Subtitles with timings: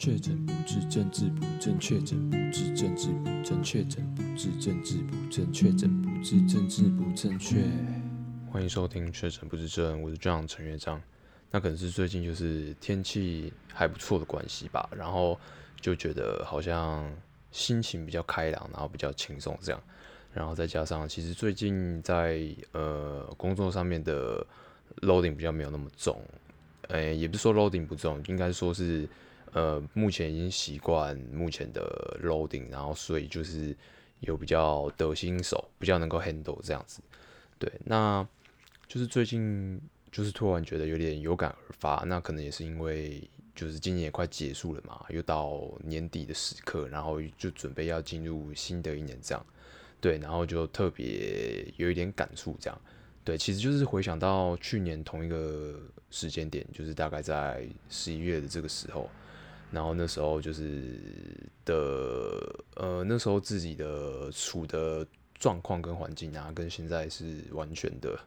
[0.00, 7.62] 确诊不治，政治不正确；确诊不治，政治不正确；确诊不治，政治不正确；确诊不治，政治不正确。
[8.50, 10.98] 欢迎收听《确诊不治症》，我是 John 陈乐章。
[11.50, 15.38] 那可能是最近就是天气还不错的关系吧，然后
[15.82, 17.06] 就觉得好像
[17.52, 19.78] 心情比较开朗，然后比较轻松这样。
[20.32, 22.40] 然后再加上，其实最近在
[22.72, 24.42] 呃工作上面的
[25.02, 26.24] loading 比较没有那么重，
[26.88, 29.06] 诶，也不是说 loading 不重，应该说是。
[29.52, 33.76] 呃，目前已经习惯目前的 loading，然后所以就是
[34.20, 37.00] 有比较得心手，比较能够 handle 这样子。
[37.58, 38.26] 对，那
[38.86, 39.80] 就是最近
[40.12, 49.46] 就是突然觉得有点有感而发，那可能也是因为就是今年也快结束了嘛，又到年底的时刻，然后就准备要进入新的一年这样。
[50.00, 52.80] 对，然后就特别有一点感触这样。
[53.24, 55.78] 对，其实就是回想到去年同一个
[56.10, 59.10] 时间点，就是大概在十一月的这个时候。
[59.72, 60.98] 然后那时候就是
[61.64, 68.18] 的，呃，那时候自己的处的状况跟环境啊，跟现在是完全的，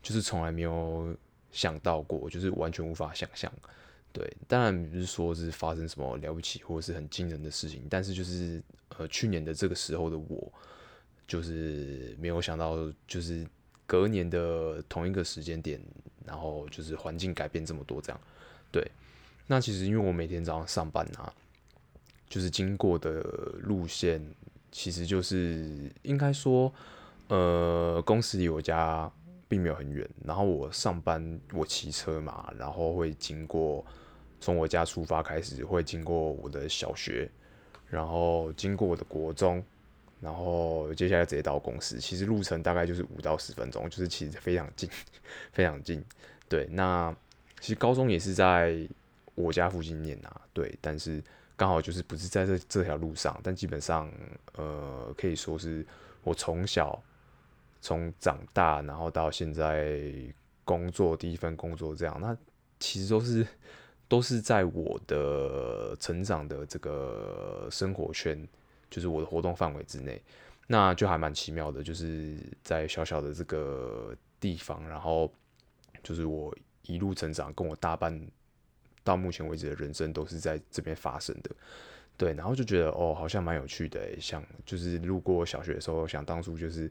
[0.00, 1.12] 就是从来没有
[1.50, 3.52] 想到过，就是完全无法想象。
[4.12, 8.62] 对，当然不是说是发生什么了不起或者是很惊人的事情，但是就是
[8.96, 10.52] 呃，去年的这个时候的我，
[11.26, 12.78] 就是没有想到，
[13.08, 13.44] 就是
[13.86, 15.80] 隔年的同一个时间点，
[16.24, 18.20] 然后就是环境改变这么多，这样，
[18.70, 18.88] 对。
[19.48, 21.32] 那其实因为我每天早上上班啊，
[22.28, 23.22] 就是经过的
[23.62, 24.20] 路线，
[24.72, 26.72] 其实就是应该说，
[27.28, 29.08] 呃，公司离我家
[29.46, 30.08] 并没有很远。
[30.24, 33.86] 然后我上班我骑车嘛，然后会经过
[34.40, 37.30] 从我家出发开始，会经过我的小学，
[37.88, 39.64] 然后经过我的国中，
[40.20, 42.00] 然后接下来直接到公司。
[42.00, 44.90] 其实路程大概就是五到十分钟，就是其实非常近，
[45.54, 46.04] 非常近。
[46.48, 47.14] 对，那
[47.60, 48.88] 其实高中也是在。
[49.36, 51.22] 我家附近念啊，对，但是
[51.56, 54.10] 刚好就是不是在这这条路上，但基本上，
[54.54, 55.86] 呃，可以说是
[56.24, 57.00] 我从小
[57.82, 60.10] 从长大，然后到现在
[60.64, 62.34] 工作第一份工作这样，那
[62.80, 63.46] 其实都是
[64.08, 68.48] 都是在我的成长的这个生活圈，
[68.88, 70.20] 就是我的活动范围之内，
[70.66, 75.30] 那就还蛮奇妙的，就是在小小的这个地方，然后
[76.02, 78.18] 就是我一路成长，跟我大半。
[79.06, 81.50] 到目前为止的人生都是在这边发生的，
[82.16, 86.90] 对，然后就觉得哦，好像蛮有趣的，像就是路过小学的时候，想当初就是，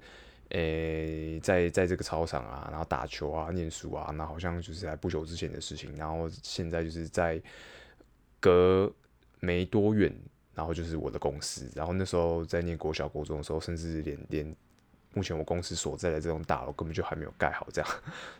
[0.49, 7.41] 诶、在在这个操场啊，然后打球啊，念书啊，那好像就是在不久之前的事情，然后现在就是在
[8.39, 8.89] 隔
[9.41, 10.15] 没多远，
[10.53, 14.55] 然后就是我的公司，然后那时候在念国小、国中的时候，甚至连连
[15.15, 17.89] 目前我公司所在的这栋大楼根本就还没有盖好，这样，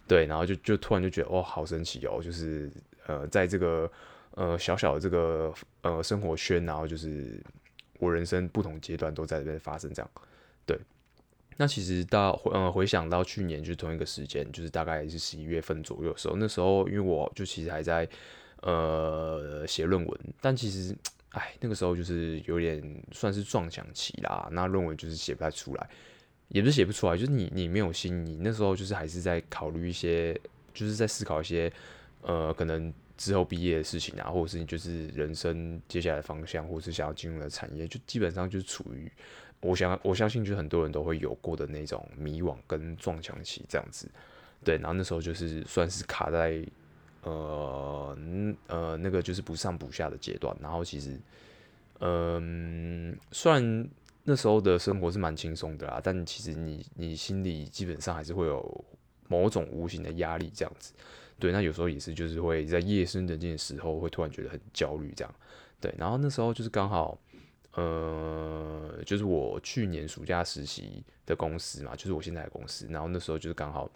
[0.08, 2.72] 对，然后就就突然就觉得哦，好神奇哦，就是。
[3.08, 3.88] 呃，在这个
[4.32, 5.54] 呃小小的这个
[5.84, 7.40] 呃生活圈，然后就是
[8.00, 10.12] 我人生不同阶段都在这边发生这样，
[10.66, 10.76] 对。
[11.56, 18.10] 那其实到呃回想到去年就是同一个时间，就是大概是十一月份左右的时候，那时候因为我就其实还在
[18.64, 20.98] 呃写论文，但其实
[21.30, 22.82] 哎那个时候就是有点
[23.12, 25.90] 算是撞墙期啦，那论文就是写不太出来，
[26.56, 30.34] 也不是写不出来，就是你你没有心，你那时候就是还是在考虑一些，
[30.74, 31.72] 就是在思考一些。
[32.28, 39.12] 呃，可能之后毕业的事情啊，或者是你就是人生接下来的方向，或者是想要进入的产业，就基本上就是处于，
[39.62, 44.10] 我想我相信就是很多人都会有过的那种迷惘跟撞墙期这样子，
[44.64, 46.66] 对，然后那时候就是算是卡在
[47.22, 48.18] 呃
[48.66, 51.12] 呃那个就是不上不下的阶段，然后其实
[52.00, 53.88] 嗯、呃，虽然
[54.28, 58.86] 那时候的生活是蛮轻松的啦，但其实你你心里基本上还是会有
[59.28, 60.94] 某种无形的压力这样子。
[61.38, 65.36] 对，那有时候也是，就是会在夜深人静的时候，会突然觉得很焦虑，这样。
[65.80, 67.18] 对，然后那时候就是刚好，
[67.74, 72.88] 呃，就是我去年暑假实习的公司嘛，就是我现在的公司。
[72.90, 73.88] 然后那时候就是刚好，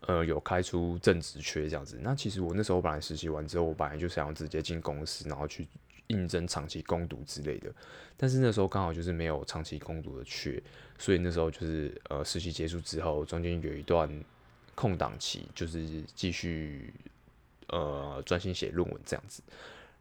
[0.00, 1.96] 呃，有开出正职缺这样子。
[2.02, 5.68] 那其实我那时候本来实习完之后，我本来就想要直接进公司，然后去
[6.12, 7.72] 应征长期攻读之类的。
[8.16, 10.62] 但是那时候刚好就是没有长期攻读的缺，
[10.98, 14.08] 所以那时候就是呃，实习结束之后，中间有一段。
[14.74, 16.94] 空档期就是继续
[17.68, 19.42] 呃专心写论文这样子，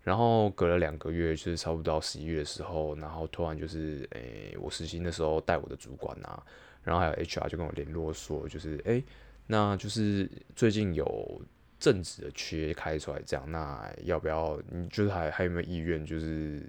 [0.02, 6.42] 然后隔了两个月，就是差不多到十一月的时候，然后突然就是诶、我实习的时候带我的主管啊，
[6.86, 9.04] 然后还有 HR 就跟我联络说，就是诶、
[9.46, 11.42] 那就是最近有
[11.82, 16.62] 正职的缺开出来，这样，那要不要你就是还还有没有意愿，就是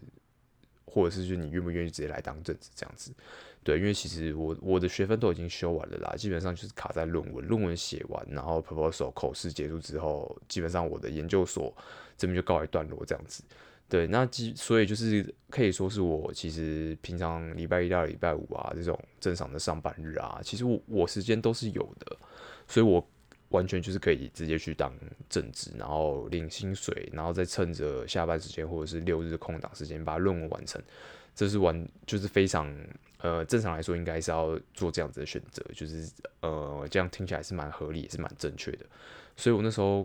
[0.87, 3.13] 或者是就你愿不愿意直接来当正职这样子？
[3.63, 11.73] 对，因为其实我我的学分都已经修完了啦，基本上就是卡在论文，论文写完，然后 proposal 口试结束之后，基本上我的研究所
[12.17, 13.45] 这边就告一段落这样子。
[13.89, 22.17] 对，那即所以就是可以说是我其实平常礼拜一到礼拜五啊这种正常的上班日啊，其实我我时间都是有的，
[22.67, 23.07] 所以我
[23.53, 24.93] 完全就是可以直接去当
[25.29, 30.83] 正职，然后领薪水，然后再趁着下班时间或者是六日空档时间把论文完成，
[31.35, 32.69] 这是完就是非常
[33.21, 36.11] 呃正常来说应该是要做这样子的选择，就是
[36.41, 38.85] 呃这样听起来是蛮合理也是蛮正确的，
[39.37, 40.05] 所以我那时候。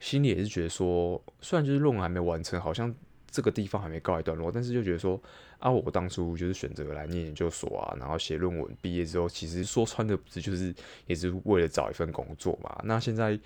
[0.00, 2.94] 心里也是觉得说，虽然就是论文还没完成，好像
[3.34, 5.20] 这个地方还没告一段落，但是就觉得说，
[5.58, 10.72] 啊，我当初就是选择来念研究所啊，然后写论文，毕业之后，其实说穿的不是就是
[11.08, 12.80] 也是为了找一份工作嘛。
[12.84, 13.36] 那现在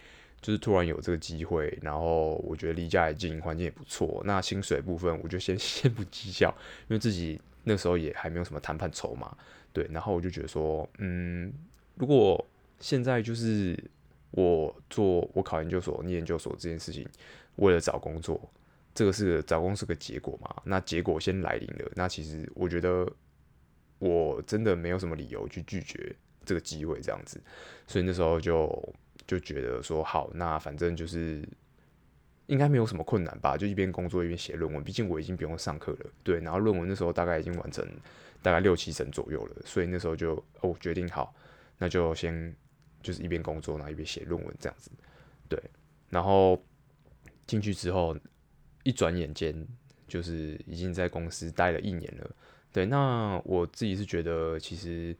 [0.43, 4.23] 就是突然有这个机会，然后我觉得离家也近，环境也不错。
[4.26, 6.55] 那薪水部分，我就先 先不计较，
[6.88, 9.35] 因为自己那时候也还没有什么谈判筹码，
[9.73, 9.88] 对。
[9.90, 11.50] 然后我就觉得说，嗯，
[11.94, 12.46] 如果
[12.79, 13.75] 现在就是。
[14.32, 17.08] 我做我考研究所、念研究所这件事情，
[17.56, 18.38] 为了找工作，
[18.99, 20.53] 这个是找工是个结果嘛？
[20.65, 23.09] 那结果先来临了，那其实我觉得
[24.00, 26.12] 我真的没有什么理由去拒绝
[26.45, 27.41] 这个机会，这样子。
[27.87, 31.49] 所以那时候就就觉得说，好，那反正就是
[32.47, 33.56] 应该没有什么困难吧？
[33.56, 36.41] 就一边工作一边写论文，毕竟我已经不用上课了，对。
[36.41, 37.87] 然后论文那时候大概已经完成
[38.43, 41.33] 大概六七成左右了，所以那时候就哦决定好，
[41.79, 42.53] 那就先。
[43.00, 44.91] 就是一边工作，然后一边写论文这样子，
[45.49, 45.62] 对。
[46.11, 46.61] 然后
[47.47, 48.15] 进去之后，
[48.88, 49.55] 一转眼间
[50.06, 52.31] 就是已经在公司待了一年了。
[52.73, 55.14] 对，那我自己是觉得，其实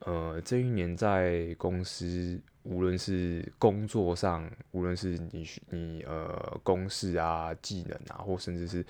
[0.00, 8.84] 呃，这一年在公司，无论是工作上，无论是你你呃公事啊、技能啊，或甚至是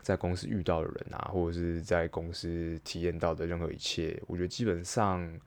[0.00, 5.40] 在公司遇到的人啊，或者是在公司体验到的任何一切，我觉得基本上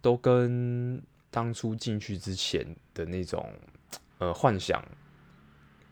[0.00, 1.02] 都跟。
[1.34, 2.64] 当初进去之前
[2.94, 3.52] 的那种
[4.18, 4.80] 呃幻想，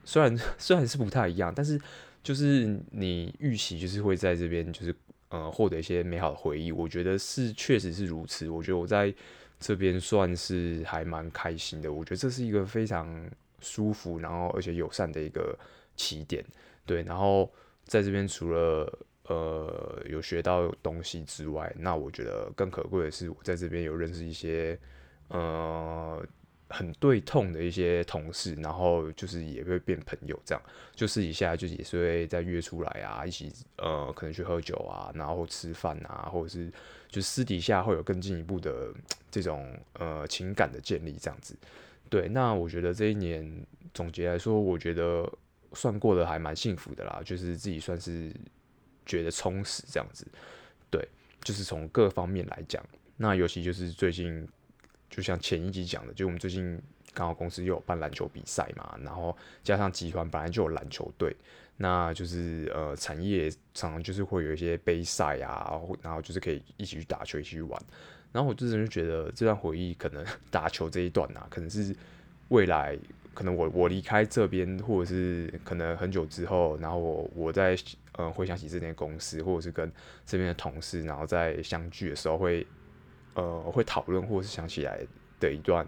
[0.04, 1.80] 虽然 虽然是不太一样，但是
[2.22, 4.94] 就是你预期就是会在这边就是
[5.28, 8.48] 呃获得一些美好的回忆，我觉得是确实是如此。
[8.48, 9.14] 我觉得我在
[9.58, 15.58] 这边算是还蛮开心的，我觉得这是一个非常舒服，然后而且友善的一个
[15.96, 16.44] 起点。
[16.84, 17.50] 对，然后
[17.84, 24.78] 在这边除了呃有学到东西之外，那我觉得更可贵的是我在这边有认识一些。
[25.28, 26.22] 呃，
[26.72, 30.62] 很对痛的一些同事，然后就是也会变朋友，这样
[30.94, 36.72] 就私底下就也是会再约出来啊，一起呃可能去喝酒啊，然后吃饭啊，或者是
[37.08, 38.92] 就私底下会有更进一步的
[39.30, 41.54] 这种呃情感的建立，这样子。
[42.08, 45.30] 对，那我觉得这一年总结来说，我觉得
[45.74, 48.32] 算过得还蛮幸福的啦，就是自己算是
[49.04, 50.26] 觉得充实这样子。
[50.90, 51.06] 对，
[51.42, 52.82] 就是从各方面来讲，
[53.16, 54.48] 那尤其就是最近。
[55.12, 56.80] 就像前一集讲的，就我们最近
[57.12, 61.36] 刚好公司又有办篮球比赛嘛，然后加上集团本来就有篮球队，
[61.76, 67.78] 那就是呃产业常常就是会有一些杯赛啊，然后就是可以一起去打球，一起去玩。
[68.32, 71.94] 然后我自己就觉得这段回忆，可能 打球这一段啊，可能是
[72.48, 72.98] 未来
[73.34, 77.76] 可能我我离开这边，或者是可能很久之后，然后我我在
[78.12, 79.92] 呃回想起这间公司，或者是跟
[80.24, 82.66] 这边的同事，然后在相聚的时候会。
[83.34, 85.00] 呃，会讨论或是想起来
[85.40, 85.86] 的一段，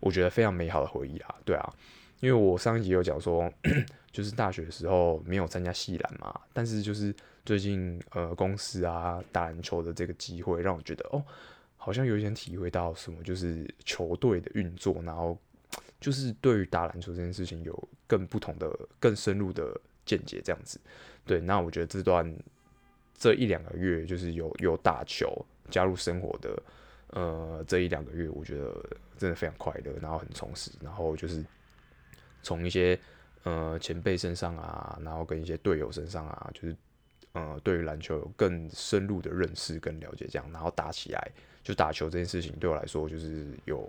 [0.00, 1.72] 我觉得非常美好的回忆啊，对啊，
[2.20, 3.50] 因为我上一集有讲说，
[4.12, 11.24] 就是大学的时候没有参加系篮嘛，但是就是最近呃公司啊打篮球的这个机会，让我觉得哦，
[11.76, 15.36] 好像有一点体会到什么，就是球队的运作，然后
[16.00, 18.70] 就是对于打篮球这件事情有更不同的、
[19.00, 20.78] 更深入的见解，这样子。
[21.24, 22.30] 对，那我觉得这段
[23.16, 26.62] 这一两个月就是有有打球加入生活的。
[27.14, 28.74] 呃，这一两个月我觉得
[29.18, 31.44] 真的非常快乐，然后很充实，然后就是
[32.42, 32.98] 从一些
[33.42, 36.74] 呃前辈身上啊，然后跟一些队友身上啊，就是
[37.32, 41.30] 呃对于篮球有更深入的认识跟了解，这样，然后打起来
[41.62, 43.86] 就打球这件事情对我来说就是有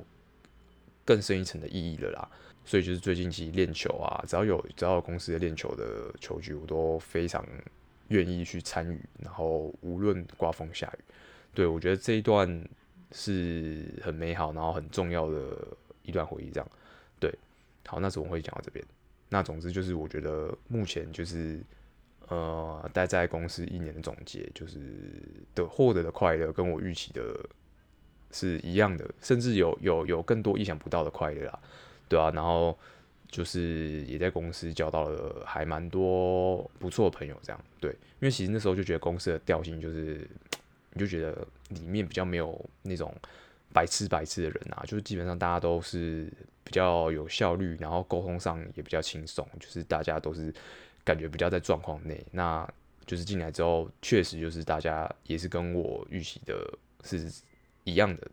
[1.06, 2.30] 更深一层的意义了啦。
[2.65, 7.48] 所以就是最近其实练球啊，只要有只要有公司的练球的球局，我都非常
[8.10, 11.03] 愿意去参与，然后无论刮风下雨，
[11.53, 12.68] 对，我觉得这一段。
[13.15, 15.55] 是很美好，然后很重要的
[16.01, 16.67] 一段回忆，这样，
[17.20, 17.32] 对，
[17.86, 18.84] 好，那怎么会讲到这边？
[19.29, 21.62] 那总之就是，我觉得目前就是，
[22.27, 24.79] 呃，待在公司一年的总结，就是
[25.53, 27.39] 的获得的快乐，跟我预期的
[28.32, 31.60] 是一样的，甚至有有有更多意想不到的快乐啦，
[32.10, 32.75] 对啊，然后
[33.27, 40.27] 就是也在公司交到了还蛮多不错的朋友，这样，对，因为其实那时候就觉得公司的调性就是。
[40.93, 43.13] 你就觉得里面比较没有那种
[43.73, 46.31] 白痴白痴的人啊，就是基本上大家都是
[46.63, 50.53] 比较有效率，然后沟通上也比较轻松，就是大家都是
[51.03, 52.23] 感觉比较在状况内。
[52.31, 52.67] 那
[53.05, 56.55] 就是进来之后，确实就是大家也是跟我预期的
[57.03, 57.29] 是
[57.83, 58.31] 一样的，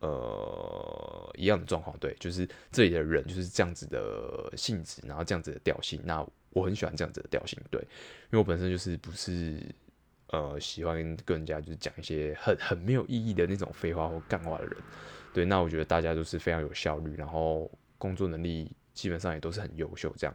[0.00, 1.96] 呃，一样的状况。
[1.98, 6.00] 对，就是这里的人就是这样子的性质，然后这样子的调性。
[6.04, 9.58] 那我很喜欢这样子的调性，对，因为我本身就是不是
[10.32, 14.76] 呃喜欢跟人家就是讲一些很很没有意义的那种废话或干话的人。
[15.32, 20.34] 对，那我觉得大家都是非常有效率，然后工作能力基本上也都是很优秀，这样。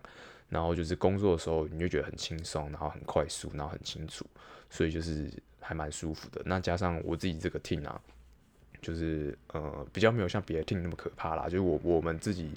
[0.49, 4.25] 然后就是工作的时候，你就觉得很轻松，然后很快速，然后很清楚，
[4.69, 6.41] 所以就是还蛮舒服的。
[6.45, 8.01] 那加上我自己这个 team 啊，
[8.81, 11.43] 就是呃比较没有像别的 team 那么可怕啦。
[11.49, 12.51] 就是我我们自己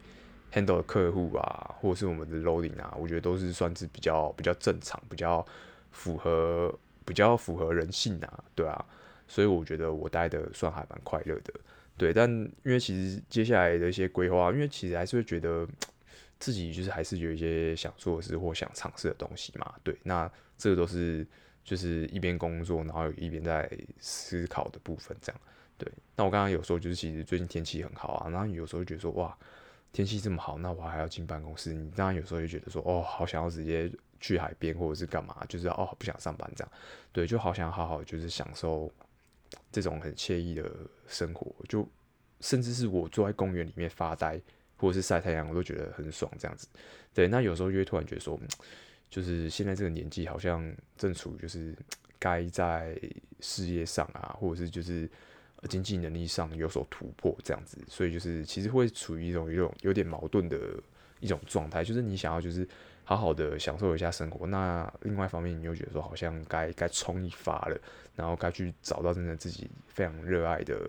[0.53, 5.45] handle 的客户啊，或者是我们的 loading 啊，我觉得都是算是比较比较正常，比较
[5.91, 6.73] 符合
[7.11, 8.87] 比较符合人性啊，对啊。
[9.27, 11.53] 所以我觉得我待的算还蛮快乐的。
[11.97, 15.67] 对，但因为其实接下来的一些规划，因为其实还是会觉得
[16.39, 19.75] 自己就是还是有一些想做的事或想尝试的东西嘛。
[19.83, 21.27] 对，那这个都是
[21.65, 25.41] 就是一边工作，然后一边在思考的部分，这样。
[25.77, 29.37] 对，那我刚刚有时候就是其实最近天气很好啊，然后有时候觉得说哇，
[29.93, 31.73] 天气这么好，那我还要进办公室。
[31.73, 36.73] 你当然有时候就觉得说哦，好想要直接去海边或者是干嘛，就是哦不想上班这样。
[37.13, 38.93] 对，就好想好好就是享受。
[39.73, 40.71] 这种很惬意的
[41.09, 41.89] 生活，就
[42.41, 44.41] 甚至是我坐在公园里面发呆，
[44.77, 46.31] 或者是晒太阳，我都觉得很爽。
[46.39, 46.69] 这样子，
[47.13, 47.27] 对。
[47.27, 48.39] 那有时候就会突然觉得说，
[49.11, 51.77] 就是现在这个年纪，好像正处于就是
[52.17, 52.97] 该在
[53.41, 55.11] 事业上啊，或者是就是
[55.69, 60.81] 经济能力上有所突破这样子，所以就是其实会处于一种一种有点矛盾的
[61.19, 62.69] 一种状态，就是你想要就是。
[63.11, 67.77] 好好的享受一下生活，那另外一方面，你又觉得说好像该该冲一发了，
[68.15, 70.81] 然后该去找到真的自己非常热爱的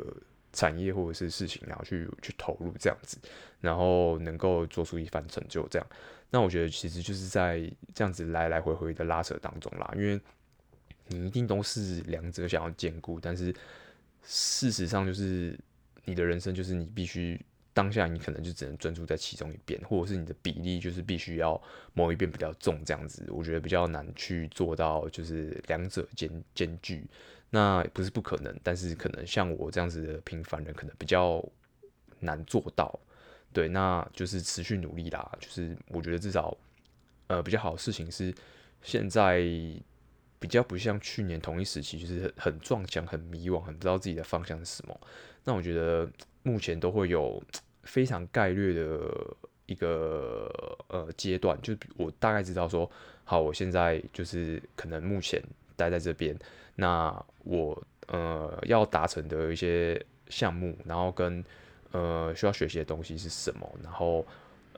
[0.53, 3.17] 产业或者是事情，然后去去投入这样子，
[3.59, 5.87] 然后能够做出一番成就这样。
[6.29, 7.59] 那我觉得其实就是在
[7.95, 10.21] 这样子来来回回的拉扯当中啦，因为
[11.07, 13.51] 你一定都是两者想要兼顾，但是
[14.21, 15.59] 事实上就是
[16.05, 17.43] 你的人生就是你必须。
[17.73, 21.59] 当下你可能就只能专注在其中一边，或者是你的比例就是必须要
[21.93, 27.05] 某一边比较重，这样子，我觉得比较难去做到，就是两者兼兼具。
[27.49, 31.41] 那不是不可能，但是可能像我这样子的平凡人，可能比较
[32.19, 32.99] 难做到。
[33.53, 35.31] 对，那就是持续努力啦。
[35.39, 36.57] 就是我觉得至少，
[37.27, 38.33] 呃，比较好的事情是，
[38.81, 39.41] 现在
[40.39, 44.99] 比较不像去年同一时期，就是很撞墙、很迷惘、很不知道自己的方向是什么。
[45.45, 46.09] 那我觉得。
[46.43, 47.39] 目前都会有
[47.83, 49.35] 非常概略的
[49.65, 52.89] 一个呃阶段，就我大概知道说，
[53.23, 55.41] 好，我现在就是可能目前
[55.75, 56.37] 待在这边，
[56.75, 61.43] 那我呃要达成的一些项目，然后跟
[61.91, 64.25] 呃需要学习的东西是什么，然后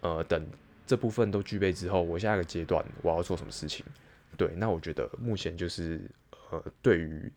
[0.01, 0.45] 呃等
[0.85, 3.85] 这部分都具备之后，我下一个阶段我要做什么事情？
[4.37, 6.01] 对，那我觉得目前就是
[6.51, 7.31] 呃对于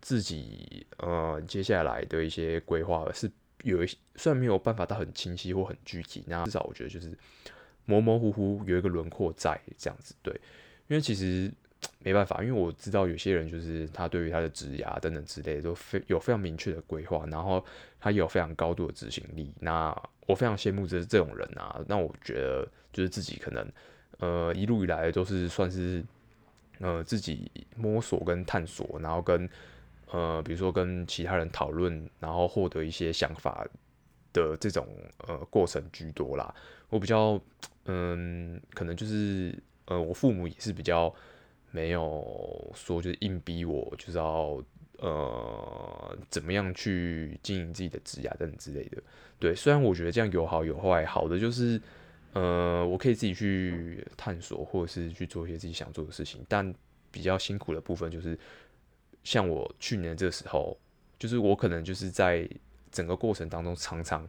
[0.00, 3.30] 自己呃接下来的一些规划是。
[3.62, 7.16] 有一些虽然没有办法到很清晰或很具体，那至少我觉得就是
[7.84, 10.32] 模模糊糊有一个轮廓在这样子，对，
[10.86, 11.52] 因为其实
[12.00, 17.64] 没办法，因为我知道有些人就是他对于他的职涯等等之类都非有非常明确的规划，然后
[18.00, 19.94] 他有非常高度的执行力，那
[20.26, 23.66] 我非常羡慕这这种人啊，那我觉得就是自己可能
[24.18, 26.04] 呃一路以来都是算是
[26.78, 29.48] 呃自己摸索跟探索，然后跟。
[30.10, 33.66] 呃，比如说跟其他人讨论，然后获得一些想法
[34.32, 34.86] 的这种
[35.26, 36.54] 呃过程居多啦。
[36.88, 37.38] 我比较
[37.84, 41.14] 嗯，可能就是呃，我父母也是比较
[41.70, 44.62] 没有说就是硬逼我，就是要
[44.98, 49.02] 呃怎么样去经营自己的职业等等之类的。
[49.38, 51.78] 对，虽然我觉得这样有好有坏，好的就是
[52.32, 56.74] 呃，我可以自己去探索，或者是去做一些自己想做的事情，但
[57.10, 58.38] 比较辛苦的部分就是。
[59.24, 60.76] 像我去年这时候，
[61.18, 62.48] 就是我可能就是在
[62.90, 64.26] 整个过程当中，常常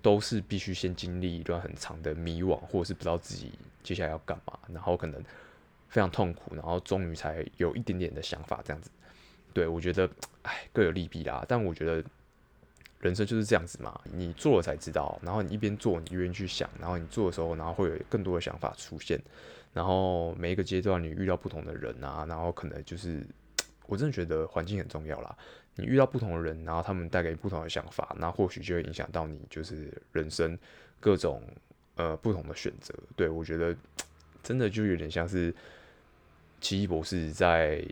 [0.00, 3.52] 都是必须先经历一段很长的迷惘，或者是不知道自己
[3.82, 5.22] 接下来要干嘛，然后可能
[5.88, 8.90] 非常痛苦，然后终于才有一点点的想法这样子。
[9.52, 10.08] 对，我觉得，
[10.42, 11.44] 哎，各有利弊啦。
[11.46, 12.02] 但我觉得
[13.00, 15.18] 人生就是这样子嘛，你做了才知道。
[15.22, 19.20] 然后你一边做，你一边去想，然后你做的时候，然后会有更多的想法出现。
[19.74, 23.26] 然后每一个阶段，你遇到不同的人啊，然后可能就是。
[23.86, 25.36] 我真的觉得环境很重要啦。
[25.74, 30.58] 你遇到不同的人，然后他们带给不同的想法，那或许就会影响到你，就是人生
[31.00, 31.42] 各种
[31.94, 32.94] 呃不同的选择。
[33.16, 33.74] 对，我觉得
[34.42, 35.54] 真的就有点像是
[36.60, 37.82] 奇异博士在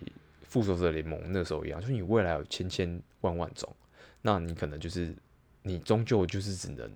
[0.42, 3.74] 复仇者联盟那时候一样，就是你未来有千千万万种，
[4.20, 5.14] 那你可能就是
[5.62, 6.90] 你终究就是只能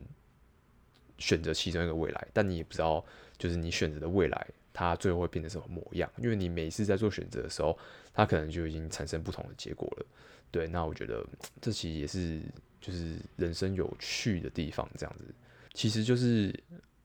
[1.16, 3.02] 选择其中一个未来，但你也不知道，
[3.38, 7.78] 就是你选择的未来它最后会变成什么模样，因为你每次在做选择的时候，
[8.12, 10.06] 它可能就已经产生不同的结果了。
[10.50, 11.24] 对，那我觉得
[11.62, 12.42] 这其实也是
[12.80, 15.24] 就是人生有趣的地方，这样子，
[15.72, 16.52] 其实就是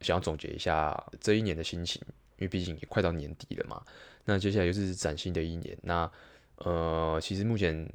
[0.01, 2.01] 想要总结一下这一年的心情，
[2.37, 3.81] 因为毕竟也快到年底了嘛。
[4.25, 6.11] 那接下来又是崭新的一年，那
[6.57, 7.91] 呃，其实目前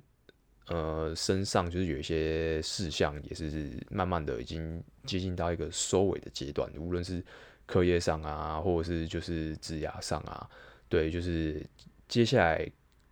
[0.69, 7.23] 呃身上就是有一些事项也是慢慢的已经接近到一个收尾的阶段，无论是
[7.67, 10.49] 课业上啊，或者是就是职涯上啊，
[10.89, 11.65] 对，就是
[12.09, 12.71] 接下来。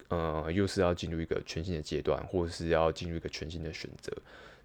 [0.09, 4.15] 呃，又是要进入一个全新的阶段，或者是要进入一个全新的选择，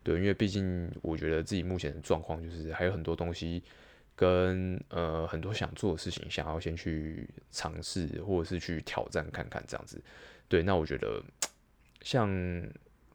[0.04, 3.64] 对，因为毕竟我觉得自己目前的状况就是还有很多东西
[4.14, 10.02] 跟呃很多想做的事情，想要先去尝试或者是去挑战看看这样子，
[10.50, 11.24] 对，那我觉得
[12.02, 12.30] 像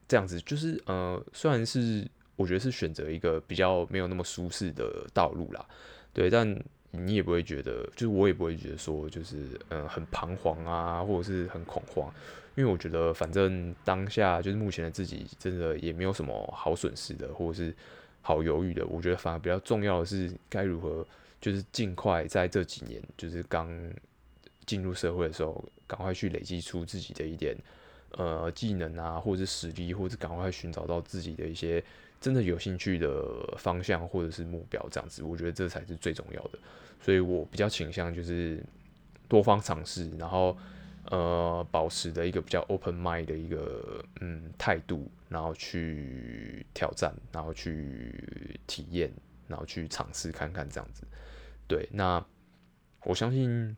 [0.08, 5.68] 这样子就是呃，虽然是我觉得是选择一个比较没有那么舒适的道路啦，
[6.12, 6.56] 对，但。
[6.94, 12.12] 你也不会觉得，就是我也不会觉得说，就是嗯很彷徨啊，或者是很恐慌，
[12.54, 17.74] 因为我觉得反正当下就是目前的自己，真的也没有什么好损失的，或者是
[18.20, 18.86] 好犹豫的。
[18.88, 21.06] 我觉得反而比较重要的是该如何，
[21.40, 23.70] 就是尽快在这几年，就是刚
[24.66, 27.56] 进入社会的时候，赶快去累积出自己的一点
[28.16, 31.82] 呃技能啊，或者是实力，或者赶快寻找到自己的一些。
[32.20, 36.58] 真的有兴趣的方向或者是目标，这样子，我觉得这才是最重要的。
[37.00, 38.64] 所以我比较倾向就是
[39.26, 40.56] 多方尝试，然后
[41.10, 49.12] 呃，保持的一个比较 open mind 的一个嗯态度，然后去挑战，然后去体验，
[49.48, 51.02] 然后去尝试看看这样子。
[51.66, 52.24] 对，那
[53.02, 53.76] 我相信，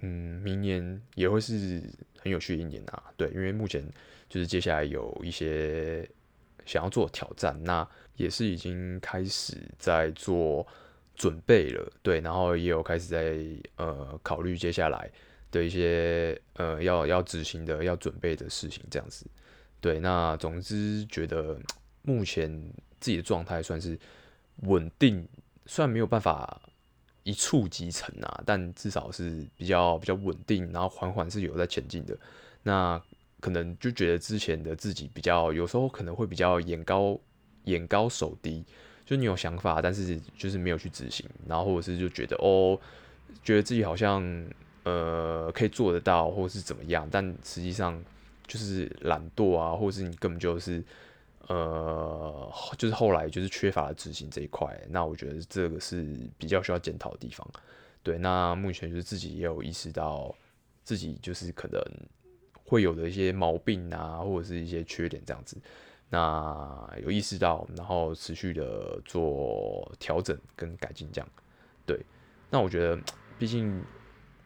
[0.00, 1.80] 嗯，明年也会是
[2.24, 3.00] 很有趣的一年啊。
[3.16, 3.88] 对，因为目前
[4.28, 6.04] 就是接下来有一些。
[6.66, 10.66] 想要做挑战，那也是已经开始在做
[11.14, 13.38] 准备了，对，然后也有开始在
[13.76, 15.10] 呃考虑接下来
[15.50, 19.26] 的一些呃要要执行的要准备的事情，这样子，
[19.78, 21.60] 对，那总之觉得
[22.00, 22.50] 目前
[22.98, 23.98] 自己的状态算是
[24.62, 25.28] 稳定，
[25.66, 26.62] 虽然没有办法
[27.24, 32.16] 一触即成啊，但至少是比较比较稳定，然后缓缓是有在前进的，
[32.62, 33.02] 那。
[33.40, 37.20] 可能就觉得之前的自己比较，有时候可能会比较眼高
[37.64, 38.64] 眼高手低，
[39.04, 42.80] 就你有想法，但是就是没有去执行，然后或者是就觉得哦，
[43.42, 44.24] 觉得自己好像
[44.84, 48.02] 呃可以做得到，或者是怎么样，但实际上
[48.46, 50.82] 就是懒惰啊，或者是你根本就是
[51.48, 57.46] 呃就是后来就是缺乏执行这一块，那我觉得这个是比较需要检讨的地方。
[58.02, 60.34] 对，那目前就是自己也有意识到
[60.82, 61.80] 自己就是可能。
[62.66, 65.58] 会有的一些毛病啊，或者是一些缺点这样子，
[66.08, 71.28] 那有意识到，然后持续的做调整跟改进这样。
[71.84, 72.00] 对，
[72.48, 72.98] 那我觉得，
[73.38, 73.84] 毕竟，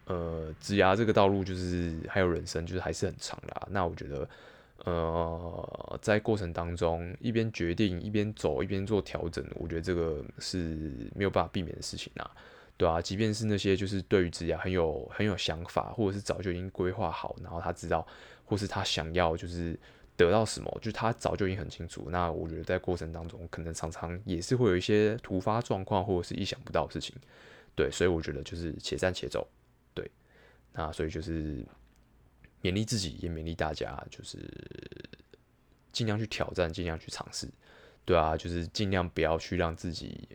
[0.06, 3.68] 呃，职涯这个道路就是还有人生，就是还是很长的。
[3.70, 4.28] 那我觉得，
[4.84, 12.30] 呃，在过程当中一边决定一边走一边做调整，我觉得这个是没有办法避免的事情啊。
[12.76, 18.06] 对啊，即便是那些就是对于职业很有很有想法，或者是早就已经规划好，然后他知道，
[18.44, 19.76] 或是他想要就是
[20.16, 22.06] 得到什么，就他早就已经很清楚。
[22.08, 27.16] 那我觉得在过程当中，可能常常也是会有一些突发状况，或者是意想不到的事情。
[27.74, 29.44] 对，所以我觉得就是且战且走。
[29.92, 30.08] 对，
[30.72, 31.66] 那所以就是
[32.62, 34.38] 勉励自己，也勉励大家，就是
[35.92, 37.48] 尽量去挑战，尽量去尝试。
[38.04, 40.28] 对啊，就是尽量不要去让自己。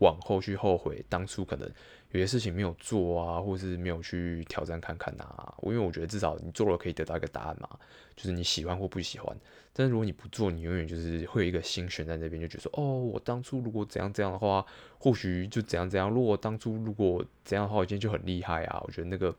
[0.00, 1.68] 往后去后悔当初可能
[2.12, 5.52] 有些事情没有做啊，或是没有去挑战看看啊。
[5.58, 7.68] 我因为我觉得至少你做了可以得到一个答案嘛，
[8.14, 9.36] 就是你喜欢或不喜欢。
[9.72, 14.64] 但是如果你不做，你永远就是会有一个心悬在那边，就觉得说哦，我当初如果怎样怎样的话，
[15.00, 16.08] 或许就怎样怎样。
[16.08, 18.80] 如果当初如果怎样的话，我今天就很厉害啊。
[18.86, 19.34] 我觉得那个，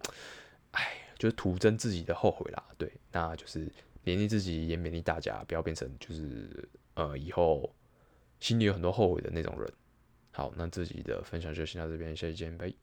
[0.71, 2.65] 哎，就是徒增自己的后悔啦。
[2.79, 3.67] 对，那就是
[4.03, 7.71] 勉励自己，也勉励大家，不要变成就是呃以后
[8.39, 9.71] 心里有很多后悔的那种人。
[10.31, 12.73] 好，那自己的分享就先到这边，下期见，拜。